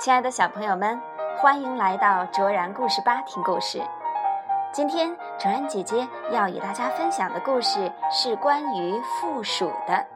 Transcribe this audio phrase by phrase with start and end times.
[0.00, 1.00] 亲爱的小朋友们，
[1.36, 3.82] 欢迎来到卓然故事吧听故事。
[4.72, 10.06] 今天卓然姐姐要与大家分享的故事是关于负鼠的。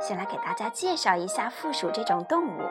[0.00, 2.62] 先来给大家介绍一下负鼠这种动物。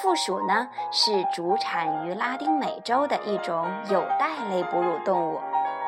[0.00, 5.38] 负鼠呢是主产于拉丁美洲的一种有袋类哺乳动物，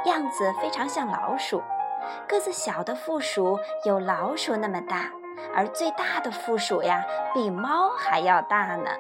[0.04, 1.62] 样子非常像老鼠。
[2.28, 5.06] 个子小的负鼠有老鼠那么大，
[5.56, 7.02] 而最大的负鼠呀
[7.32, 8.90] 比猫还要大呢。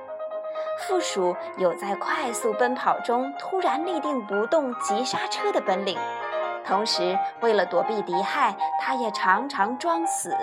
[0.88, 5.98] 负鼠有在快速奔跑中突然立定不动、急刹车的本领，
[6.64, 10.34] 同时为了躲避敌害，它也常常装死。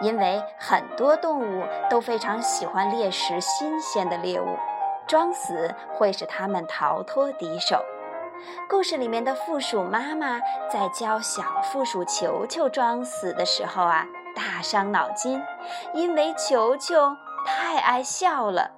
[0.00, 4.56] 因为很多动物都非常喜欢猎食新鲜的猎物，
[5.06, 7.84] 装死会使它们逃脱敌手。
[8.68, 15.42] 故事里面的负鼠妈妈在教小负鼠球球装死的时候啊，大伤脑筋，
[15.92, 18.77] 因为球球太爱笑了。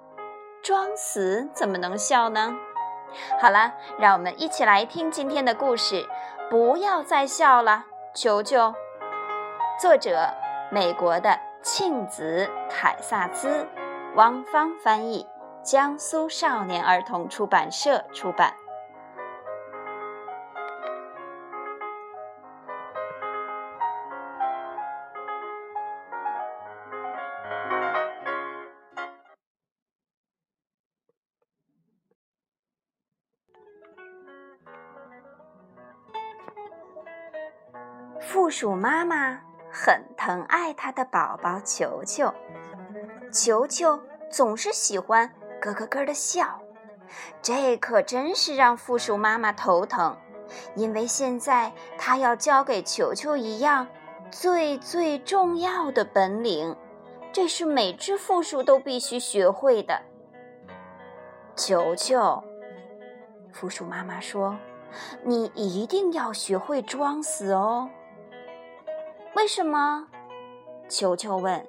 [0.62, 2.54] 装死怎么能笑呢？
[3.40, 6.06] 好了，让我们一起来听今天的故事。
[6.50, 8.74] 不要再笑了，求求。
[9.80, 10.28] 作者。
[10.72, 13.66] 美国的庆子凯萨兹，
[14.14, 15.26] 汪芳翻译，
[15.64, 18.54] 江苏少年儿童出版社出版。
[38.30, 39.40] 负鼠妈妈。
[39.72, 42.32] 很疼爱她的宝宝球球，
[43.32, 44.00] 球球
[44.30, 45.28] 总是喜欢
[45.60, 46.60] 咯咯咯的笑，
[47.42, 50.16] 这可真是让负鼠妈妈头疼，
[50.76, 53.86] 因为现在他要教给球球一样
[54.30, 56.76] 最最重要的本领，
[57.32, 60.02] 这是每只负鼠都必须学会的。
[61.56, 62.42] 球球，
[63.52, 64.56] 负鼠妈妈说
[65.22, 67.88] ：“你一定要学会装死哦。”
[69.34, 70.06] 为什么？
[70.88, 71.66] 球球问。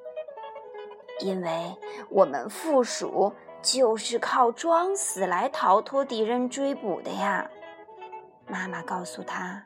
[1.20, 1.78] 因为
[2.10, 7.48] 我们负鼠就是靠装死来逃脱敌人追捕的呀。
[8.48, 9.64] 妈妈告诉他：“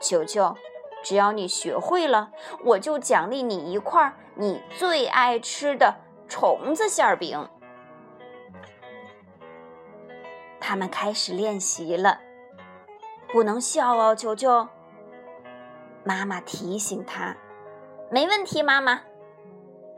[0.00, 0.56] 球球，
[1.02, 2.32] 只要你学会了，
[2.64, 5.94] 我就奖励你一块你最爱吃的
[6.26, 7.46] 虫子馅饼。”
[10.58, 12.18] 他们开始练习了。
[13.30, 14.66] 不能笑哦，球球。
[16.04, 17.34] 妈妈提醒他
[18.10, 19.00] ：“没问题，妈妈。”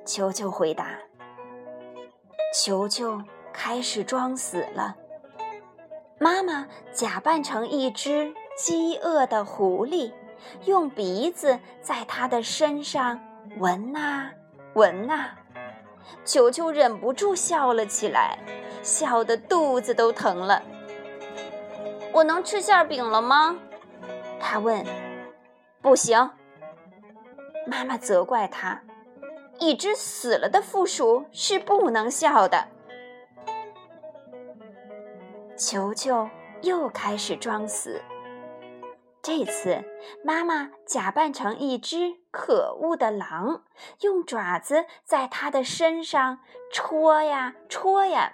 [0.07, 0.87] 球球回答。
[2.55, 3.21] 球球
[3.53, 4.97] 开始装死了。
[6.19, 10.13] 妈妈假扮成一只饥饿的狐狸，
[10.65, 13.21] 用鼻子在他的身上
[13.59, 14.31] 闻呐
[14.75, 15.31] 闻呐。
[16.25, 18.39] 球球忍不住笑了起来，
[18.83, 20.63] 笑得肚子都疼了。
[22.13, 23.57] 我能吃馅饼了吗？
[24.41, 24.87] 他问。
[25.87, 26.33] 不行，
[27.65, 28.83] 妈妈责怪他。
[29.61, 32.67] 一只死了的负鼠是不能笑的。
[35.57, 36.29] 球球
[36.63, 38.03] 又开始装死。
[39.23, 39.81] 这次，
[40.25, 43.63] 妈妈假扮成一只可恶的狼，
[44.01, 46.41] 用爪子在他的身上
[46.73, 48.33] 戳呀戳呀。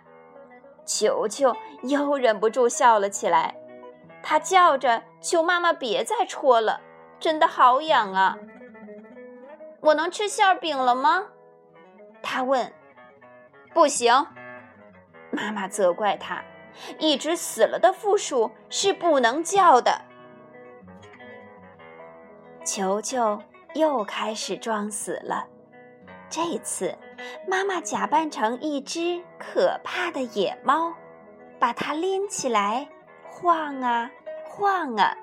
[0.86, 3.54] 球球又忍不住笑了起来，
[4.22, 6.80] 他叫着求妈妈别再戳了。
[7.22, 8.36] 真的好痒啊！
[9.80, 11.28] 我能吃馅饼了吗？
[12.20, 12.72] 他问。
[13.72, 14.12] 不行，
[15.30, 16.42] 妈妈责怪他。
[16.98, 20.02] 一只死了的负鼠是不能叫的。
[22.64, 23.40] 球球
[23.74, 25.46] 又开始装死了。
[26.28, 26.98] 这次，
[27.46, 30.92] 妈妈假扮成一只可怕的野猫，
[31.60, 32.88] 把它拎起来，
[33.30, 34.10] 晃啊
[34.44, 35.16] 晃啊。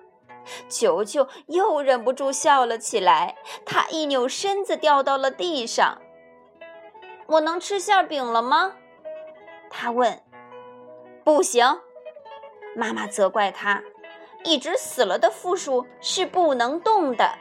[0.68, 6.02] 球球又忍不住笑了起来，他一扭身子掉到了地上。
[7.28, 8.73] 我能吃馅饼了吗？
[9.70, 10.22] 他问。
[11.23, 11.79] 不行，
[12.76, 13.84] 妈妈责怪他。
[14.44, 17.38] 一只死了的负鼠是不能动的。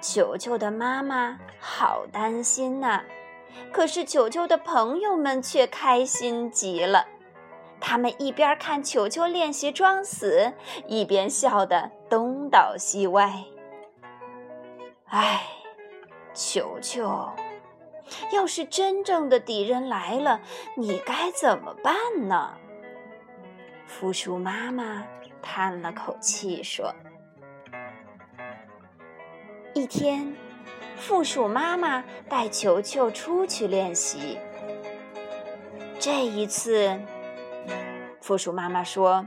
[0.00, 3.04] 球球的妈妈好担心呐，
[3.72, 7.06] 可是球球的朋友们却开心极了。
[7.84, 10.52] 他们一边看球球练习装死，
[10.86, 13.44] 一边笑得东倒西歪。
[15.06, 15.42] 唉，
[16.32, 17.28] 球球，
[18.32, 20.40] 要是真正的敌人来了，
[20.76, 21.94] 你该怎么办
[22.28, 22.56] 呢？
[23.84, 25.04] 负鼠妈妈
[25.42, 26.94] 叹了口气说
[29.74, 30.34] ：“一天，
[30.96, 34.38] 负鼠妈妈带球球出去练习。
[35.98, 36.98] 这一次，
[38.22, 39.26] 负鼠妈妈说：“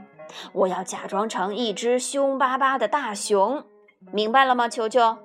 [0.52, 3.62] 我要假装成一只凶巴巴的大熊，
[4.10, 5.18] 明白了吗？”球球，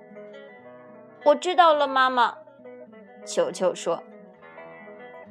[1.24, 2.36] 我知道了，妈妈。
[3.26, 4.04] 球球说。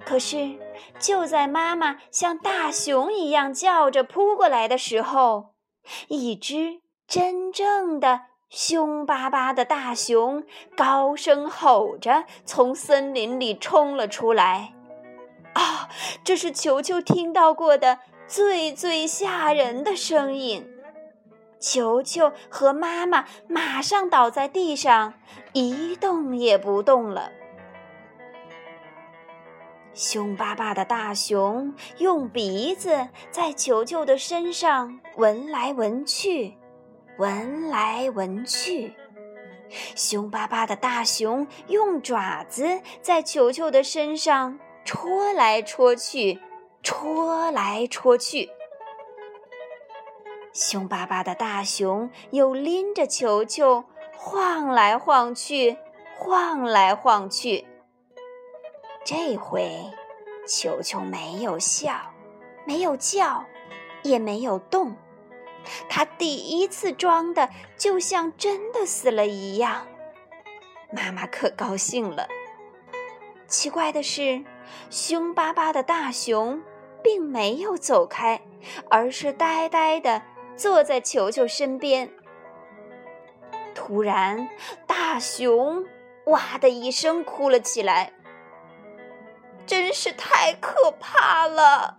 [0.06, 0.58] 可是，
[0.98, 5.50] 就在妈妈像大熊一样叫着扑过来的时候，
[6.08, 10.42] 一只真正的凶巴巴的大熊
[10.74, 14.72] 高声吼着从森林里冲了出来。
[15.52, 15.90] 啊，
[16.24, 17.98] 这是球球听到过的
[18.30, 20.64] 最最吓人的声音！
[21.58, 25.14] 球球和妈妈马上倒在地上，
[25.52, 27.32] 一动也不动了。
[29.92, 36.56] 凶巴巴的大熊用鼻子在球球的身上闻来闻去，
[37.18, 38.94] 闻来闻去。
[39.96, 46.38] 凶巴巴的大熊用爪子在球球的身上戳来戳去，
[46.82, 48.50] 戳来戳去。
[50.52, 53.84] 凶巴巴的大熊又拎着球球
[54.16, 55.76] 晃来晃去，
[56.16, 57.66] 晃来晃去。
[59.04, 59.84] 这回，
[60.46, 62.12] 球球没有笑，
[62.64, 63.44] 没有叫，
[64.02, 64.96] 也没有动。
[65.88, 69.86] 他第一次装的就像真的死了一样。
[70.90, 72.26] 妈妈可高兴了。
[73.46, 74.44] 奇怪的是，
[74.90, 76.62] 凶巴巴的大熊
[77.02, 78.40] 并没有走开，
[78.88, 80.22] 而是呆呆的
[80.56, 82.10] 坐在球球身边。
[83.74, 84.48] 突然，
[84.86, 85.84] 大熊
[86.26, 88.12] 哇的一声哭了起来。
[89.66, 91.96] 真是太可怕了！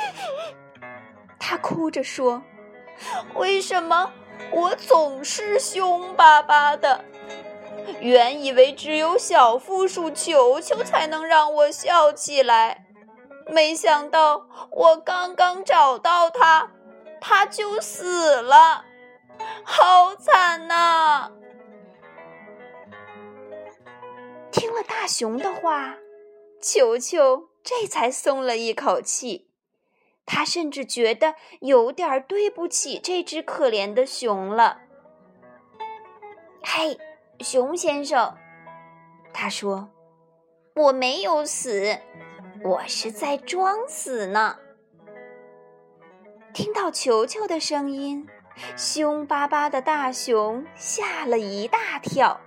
[1.38, 2.42] 他哭着说
[3.36, 4.10] ：“为什么
[4.50, 7.04] 我总是凶巴巴的？
[8.00, 12.86] 原以为只有小负鼠球球才能让我笑起来，
[13.46, 16.70] 没想到我刚刚找到它，
[17.20, 18.84] 它就死了，
[19.64, 21.30] 好惨呐！”
[24.52, 25.96] 听了大熊的话。
[26.60, 29.50] 球球这才松了一口气，
[30.24, 34.78] 他甚至觉得有点对不起这只可怜的熊了。
[36.62, 36.98] 嘿，
[37.40, 38.36] 熊先生，
[39.32, 39.90] 他说
[40.76, 41.98] ：“我没有死，
[42.62, 44.58] 我是在装死呢。”
[46.54, 48.28] 听到球球的声音，
[48.76, 52.40] 凶巴巴的大熊吓了一大跳。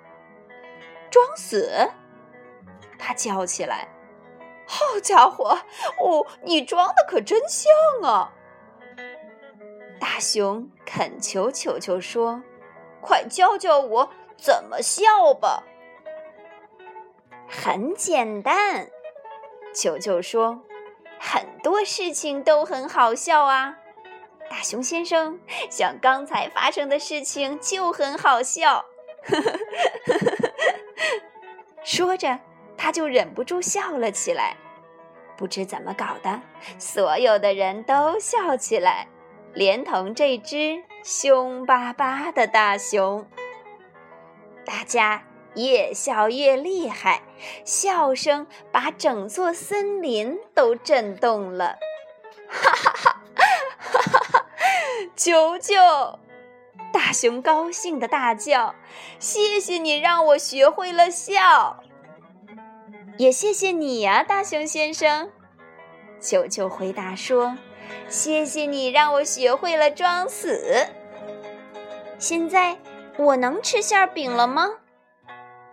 [1.09, 1.89] 装死？
[2.97, 3.89] 他叫起来。
[4.65, 5.57] 好家伙，
[5.99, 7.71] 哦，你装的可真像
[8.03, 8.33] 啊！
[9.99, 12.41] 大熊恳求球球说
[13.01, 15.63] ：“快教教我怎么笑吧。”
[17.49, 18.87] 很简单，
[19.73, 20.61] 球球说
[21.19, 23.77] ：“很多事情都很好笑啊。”
[24.49, 25.37] 大熊先生，
[25.69, 28.85] 像刚才发生的事情就很好笑。
[31.83, 32.39] 说着。
[32.79, 34.55] 他就忍不住笑了起来，
[35.35, 36.39] 不知怎么搞的，
[36.77, 39.07] 所有的人都笑起来，
[39.55, 43.27] 连同这只凶巴巴的大熊。
[44.67, 45.23] 大家
[45.55, 47.21] 越笑越厉害，
[47.63, 51.77] 笑声把整座森林都震动了。
[52.49, 53.21] 哈哈哈！
[53.79, 54.45] 哈哈哈！
[55.15, 55.73] 球球，
[56.91, 58.75] 大熊高兴的大叫
[59.19, 61.81] ：“谢谢你让我学会了笑。”
[63.17, 65.31] 也谢谢你呀，大熊先生。
[66.19, 67.57] 球球回答说
[68.09, 70.87] ：“谢谢你让我学会了装死。
[72.19, 72.77] 现在
[73.17, 74.69] 我能吃馅饼了吗？”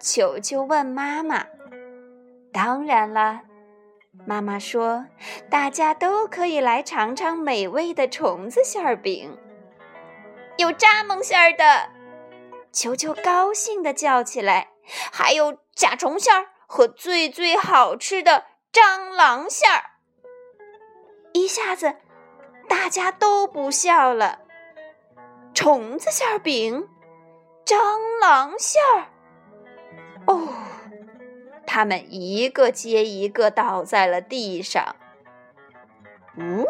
[0.01, 1.47] 球球问妈妈。
[2.53, 3.43] “当然了。”
[4.27, 5.07] 妈妈说
[5.51, 9.39] ，“大家都可以来尝尝美味的虫子馅饼，
[10.57, 11.91] 有蚱蜢馅儿的。”
[12.73, 14.69] 球球高兴地叫起来
[15.13, 19.85] ，“还有甲虫馅儿。”和最最好吃的蟑螂馅儿，
[21.33, 21.97] 一下子
[22.69, 24.41] 大家都不笑了。
[25.53, 26.89] 虫子馅饼，
[27.65, 27.77] 蟑
[28.21, 29.07] 螂馅儿，
[30.27, 30.49] 哦，
[31.67, 34.97] 他们一个接一个倒在了地上。
[36.37, 36.65] 嗯，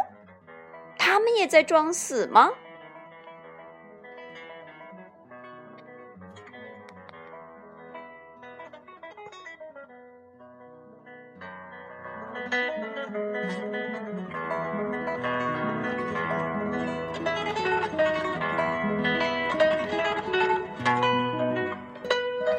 [0.96, 2.52] 他们也在装死吗？